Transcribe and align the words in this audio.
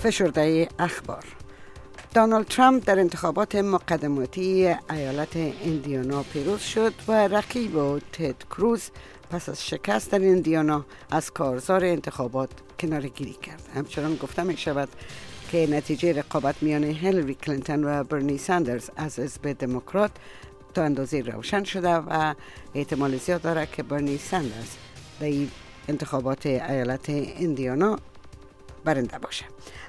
فشرده 0.00 0.68
اخبار. 0.78 1.24
دانالد 2.14 2.46
ترامپ 2.46 2.84
در 2.86 2.98
انتخابات 2.98 3.54
مقدماتی 3.54 4.74
ایالت 4.90 5.36
ایندیانا 5.36 6.22
پیروز 6.22 6.60
شد 6.60 6.94
و 7.08 7.28
رقیب 7.28 7.76
او 7.76 7.98
تد 8.12 8.34
کروز 8.50 8.90
پس 9.30 9.48
از 9.48 9.66
شکست 9.66 10.10
در 10.10 10.18
ایندیانا 10.18 10.84
از 11.10 11.30
کارزار 11.30 11.84
انتخابات 11.84 12.50
کنار 12.80 13.06
گیری 13.08 13.32
کرد. 13.32 13.62
همچنان 13.74 14.16
گفته 14.16 14.42
می 14.42 14.56
شود 14.56 14.88
که 15.50 15.66
نتیجه 15.70 16.12
رقابت 16.12 16.62
میان 16.62 16.84
هیلری 16.84 17.34
کلینتون 17.34 17.84
و 17.84 18.04
برنی 18.04 18.38
ساندرز 18.38 18.90
از 18.96 19.18
حزب 19.18 19.52
دموکرات 19.52 20.10
تا 20.74 20.82
اندازه 20.82 21.20
روشن 21.20 21.64
شده 21.64 21.94
و 21.94 22.34
احتمال 22.74 23.16
زیاد 23.16 23.42
دارد 23.42 23.72
که 23.72 23.82
برنی 23.82 24.18
ساندرز 24.18 24.70
در 25.20 25.46
انتخابات 25.88 26.46
ایالت 26.46 27.10
ایندیانا 27.10 27.98
برنده 28.84 29.18
باشه. 29.18 29.44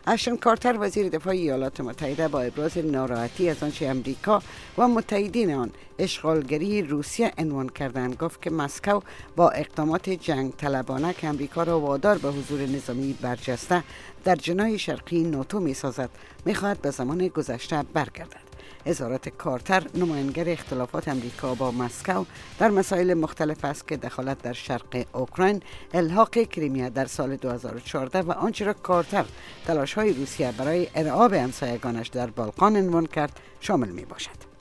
اشتون 0.07 0.37
کارتر 0.37 0.77
وزیر 0.79 1.09
دفاع 1.09 1.33
ایالات 1.33 1.81
متحده 1.81 2.27
با 2.27 2.41
ابراز 2.41 2.77
ناراحتی 2.77 3.49
از 3.49 3.63
آنچه 3.63 3.87
امریکا 3.87 4.41
و 4.77 4.87
متحدین 4.87 5.53
آن 5.53 5.71
اشغالگری 5.99 6.81
روسیه 6.81 7.31
عنوان 7.37 7.69
کردند 7.69 8.15
گفت 8.15 8.41
که 8.41 8.49
مسکو 8.49 8.99
با 9.35 9.49
اقدامات 9.49 10.09
جنگ 10.09 10.53
طلبانه 10.55 11.13
که 11.13 11.27
امریکا 11.27 11.63
را 11.63 11.79
وادار 11.79 12.17
به 12.17 12.29
حضور 12.29 12.61
نظامی 12.61 13.13
برجسته 13.21 13.83
در 14.23 14.35
جنای 14.35 14.79
شرقی 14.79 15.23
ناتو 15.23 15.59
می 15.59 15.73
سازد 15.73 16.09
می 16.45 16.55
خواهد 16.55 16.81
به 16.81 16.91
زمان 16.91 17.27
گذشته 17.27 17.83
برگردد. 17.93 18.50
اظهارات 18.85 19.29
کارتر 19.29 19.83
نماینگر 19.95 20.49
اختلافات 20.49 21.07
امریکا 21.07 21.55
با 21.55 21.71
مسکو 21.71 22.25
در 22.59 22.69
مسائل 22.69 23.13
مختلف 23.13 23.65
است 23.65 23.87
که 23.87 23.97
دخالت 23.97 24.41
در 24.41 24.53
شرق 24.53 25.05
اوکراین 25.13 25.61
الحاق 25.93 26.29
کریمیا 26.29 26.89
در 26.89 27.05
سال 27.05 27.35
2014 27.35 28.21
و 28.21 28.31
آنچه 28.31 28.65
را 28.65 28.73
کارتر 28.73 29.25
تلاش 29.65 29.93
های 29.93 30.13
روسیه 30.13 30.51
برای 30.51 30.87
ارعاب 30.95 31.33
همسایگانش 31.33 32.07
در 32.07 32.27
بالقان 32.27 32.75
عنوان 32.75 33.05
کرد 33.05 33.39
شامل 33.59 33.89
می 33.89 34.05
باشد 34.05 34.51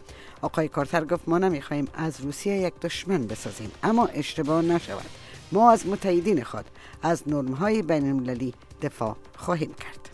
آقای 0.42 0.68
کارتر 0.68 1.04
گفت 1.04 1.28
ما 1.28 1.38
نمی‌خواهیم 1.38 1.88
از 1.94 2.20
روسیه 2.20 2.56
یک 2.56 2.80
دشمن 2.80 3.26
بسازیم 3.26 3.70
اما 3.82 4.06
اشتباه 4.06 4.62
نشود. 4.62 5.10
ما 5.52 5.70
از 5.70 5.86
متحدین 5.86 6.44
خود 6.44 6.64
از 7.02 7.22
نرم 7.26 7.52
های 7.52 7.82
بین 7.82 8.06
المللی 8.06 8.54
دفاع 8.82 9.16
خواهیم 9.36 9.74
کرد. 9.74 10.09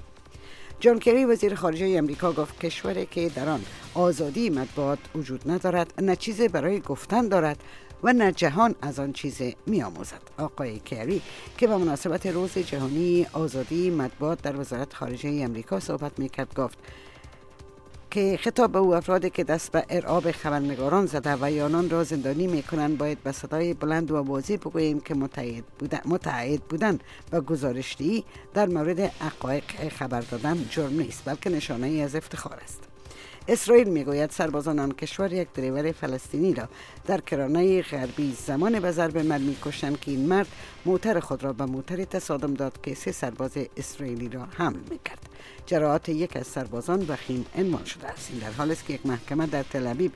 جان 0.81 0.99
کری 0.99 1.25
وزیر 1.25 1.55
خارجه 1.55 1.87
امریکا 1.87 2.33
گفت 2.33 2.61
کشوری 2.61 3.07
که 3.07 3.29
در 3.29 3.49
آن 3.49 3.65
آزادی 3.95 4.51
مطبوعات 4.51 4.99
وجود 5.15 5.51
ندارد 5.51 6.03
نه 6.03 6.17
چیزی 6.17 6.49
برای 6.49 6.81
گفتن 6.81 7.29
دارد 7.29 7.63
و 8.03 8.13
نه 8.13 8.33
جهان 8.33 8.75
از 8.83 9.01
آن 9.01 9.13
چیز 9.13 9.43
می 9.67 9.83
آموزد 9.83 10.21
آقای 10.39 10.79
کری 10.79 11.23
که 11.59 11.67
به 11.67 11.77
مناسبت 11.77 12.27
روز 12.27 12.59
جهانی 12.59 13.27
آزادی 13.33 13.91
مطبوعات 13.91 14.43
در 14.43 14.61
وزارت 14.61 14.95
خارجه 14.95 15.29
امریکا 15.29 15.81
صحبت 15.81 16.19
می 16.19 16.29
کرد 16.29 16.55
گفت 16.55 16.79
که 18.11 18.39
خطاب 18.43 18.73
به 18.73 18.79
او 18.79 18.95
افرادی 18.95 19.31
که 19.31 19.45
دست 19.45 19.73
به 19.73 19.85
ارعاب 19.91 20.31
خبرنگاران 20.31 21.07
زده 21.07 21.37
و 21.41 21.51
یانان 21.51 21.91
را 21.91 22.05
زندانی 22.05 22.47
می 22.47 22.63
کنند 22.63 22.99
باید 22.99 23.23
به 23.23 23.33
صدای 23.33 23.75
بلند 23.75 24.11
و 24.11 24.17
واضح 24.17 24.57
بگوییم 24.57 25.01
که 25.01 25.15
متعهد 25.15 25.65
بودن, 25.79 26.01
متعهد 26.05 26.61
بودن 26.61 26.99
و 27.33 27.41
گزارشدهی 27.41 28.25
در 28.55 28.67
مورد 28.67 29.01
حقایق 29.01 29.89
خبر 29.89 30.21
دادن 30.21 30.67
جرم 30.71 31.01
نیست 31.01 31.23
بلکه 31.25 31.51
نشانه 31.51 31.87
ای 31.87 32.03
از 32.03 32.17
افتخار 32.17 32.59
است. 32.63 32.83
اسرائیل 33.49 33.89
می‌گوید 33.89 34.31
سربازان 34.31 34.79
آن 34.79 34.93
کشور 34.93 35.33
یک 35.33 35.49
دریور 35.55 35.93
فلسطینی 35.93 36.55
را 36.55 36.69
در 37.07 37.21
کرانه 37.21 37.83
غربی 37.83 38.37
زمان 38.47 38.81
به 38.81 38.93
ضرب 38.93 39.19
مرمی 39.19 39.57
که 40.01 40.11
این 40.11 40.29
مرد 40.29 40.49
موتر 40.87 41.21
خود 41.21 41.45
را 41.45 41.53
به 41.53 41.65
موتر 41.65 42.05
تصادم 42.05 42.55
داد 42.55 42.81
که 42.83 42.95
سه 42.95 43.13
سرباز 43.13 43.53
اسرائیلی 43.77 44.29
را 44.29 44.47
حمل 44.57 44.81
می‌کرد. 44.91 45.26
جراحات 45.67 46.09
یک 46.09 46.37
از 46.37 46.47
سربازان 46.47 47.07
وخیم 47.09 47.47
عنوان 47.55 47.85
شده 47.85 48.09
است. 48.09 48.31
این 48.31 48.41
در 48.41 48.51
حال 48.51 48.71
است 48.71 48.87
که 48.87 48.93
یک 48.93 49.07
محکمه 49.07 49.47
در 49.47 49.63
تل 49.63 50.09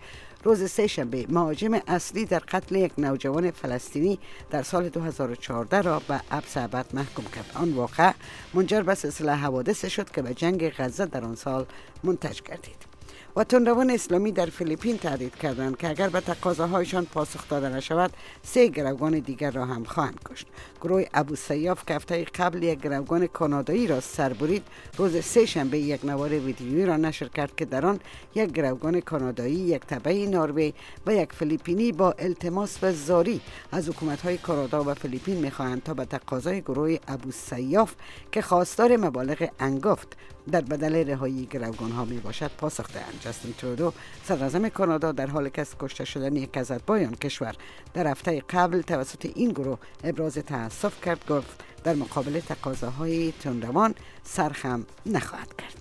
روز 0.44 0.70
سه 0.70 0.86
شنبه 0.86 1.26
مهاجم 1.28 1.80
اصلی 1.86 2.24
در 2.24 2.38
قتل 2.38 2.76
یک 2.76 2.92
نوجوان 2.98 3.50
فلسطینی 3.50 4.18
در 4.50 4.62
سال 4.62 4.88
2014 4.88 5.80
را 5.80 6.02
به 6.08 6.20
حبس 6.30 6.56
ابد 6.56 6.86
محکوم 6.94 7.24
کرد. 7.24 7.50
آن 7.54 7.72
واقع 7.72 8.12
منجر 8.54 8.82
به 8.82 8.94
سلسله 8.94 9.34
حوادث 9.34 9.84
شد 9.84 10.10
که 10.10 10.22
به 10.22 10.34
جنگ 10.34 10.70
غزه 10.70 11.06
در 11.06 11.24
آن 11.24 11.34
سال 11.34 11.66
منتج 12.04 12.42
گردید. 12.42 12.89
و 13.36 13.44
تندروان 13.44 13.90
اسلامی 13.90 14.32
در 14.32 14.46
فیلیپین 14.46 14.98
تهدید 14.98 15.34
کردند 15.34 15.76
که 15.76 15.88
اگر 15.88 16.08
به 16.08 16.20
تقاضاهایشان 16.20 17.04
پاسخ 17.04 17.48
داده 17.48 17.68
نشود 17.68 18.10
سه 18.42 18.68
گروگان 18.68 19.18
دیگر 19.18 19.50
را 19.50 19.64
هم 19.64 19.84
خواهند 19.84 20.18
کشت. 20.30 20.46
گروه 20.80 21.04
ابو 21.14 21.36
سیاف 21.36 21.84
که 21.86 21.94
هفته 21.94 22.24
قبل 22.24 22.62
یک 22.62 22.80
گروگان 22.80 23.26
کانادایی 23.26 23.86
را 23.86 24.00
سر 24.00 24.32
برید 24.32 24.62
روز 24.96 25.24
سه 25.24 25.46
شنبه 25.46 25.78
یک 25.78 26.04
نوار 26.04 26.30
ویدیویی 26.30 26.86
را 26.86 26.96
نشر 26.96 27.28
کرد 27.28 27.56
که 27.56 27.64
در 27.64 27.86
آن 27.86 28.00
یک 28.34 28.52
گروگان 28.52 29.00
کانادایی 29.00 29.54
یک 29.54 29.82
تبعی 29.86 30.26
نروژ 30.26 30.72
و 31.06 31.14
یک 31.14 31.32
فیلیپینی 31.32 31.92
با 31.92 32.14
التماس 32.18 32.78
و 32.82 32.92
زاری 32.92 33.40
از 33.72 33.88
حکومت 33.88 34.20
های 34.20 34.38
کانادا 34.38 34.84
و 34.84 34.94
فیلیپین 34.94 35.36
می‌خواهند 35.36 35.82
تا 35.82 35.94
به 35.94 36.04
تقاضای 36.04 36.60
گروه 36.60 36.96
ابو 37.08 37.30
سیاف 37.30 37.94
که 38.32 38.42
خواستار 38.42 38.96
مبالغ 38.96 39.48
انگفت 39.60 40.16
در 40.50 40.60
بدل 40.60 41.10
رهایی 41.10 41.46
گروگان 41.46 41.90
ها 41.90 42.04
می 42.04 42.18
باشد 42.18 42.50
پاسخ 42.58 42.92
دهند. 42.92 43.20
جستین 43.20 43.52
ترودو 43.52 43.92
صدراعظم 44.24 44.68
کانادا 44.68 45.12
در 45.12 45.26
حال 45.26 45.48
که 45.48 45.60
از 45.60 45.74
کشته 45.78 46.04
شدن 46.04 46.36
یک 46.36 46.56
از 46.56 46.72
بایان 46.86 47.14
کشور. 47.14 47.54
در 47.94 48.06
هفته 48.06 48.42
قبل 48.50 48.82
توسط 48.82 49.30
این 49.34 49.50
گروه 49.50 49.78
ابراز 50.04 50.34
تاسف 50.34 51.04
کرد 51.04 51.26
گفت 51.28 51.64
در 51.84 51.94
مقابل 51.94 52.40
تقاضاهای 52.40 53.32
تندروان 53.32 53.94
سرخم 54.24 54.86
نخواهد 55.06 55.56
کرد. 55.56 55.79